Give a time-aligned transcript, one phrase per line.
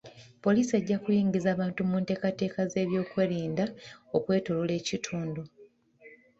[0.43, 3.65] Poliisi ejja kuyingiza abantu mu ntekateeka z'ebyokwerinda
[4.15, 5.41] okwetooloola ekitundu.